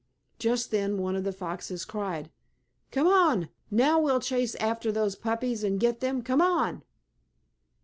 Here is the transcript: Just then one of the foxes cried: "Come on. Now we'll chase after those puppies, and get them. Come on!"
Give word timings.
Just 0.39 0.71
then 0.71 0.97
one 0.97 1.15
of 1.15 1.23
the 1.23 1.31
foxes 1.31 1.85
cried: 1.85 2.31
"Come 2.89 3.05
on. 3.05 3.49
Now 3.69 3.99
we'll 4.01 4.19
chase 4.19 4.55
after 4.55 4.91
those 4.91 5.15
puppies, 5.15 5.63
and 5.63 5.79
get 5.79 5.99
them. 5.99 6.23
Come 6.23 6.41
on!" 6.41 6.81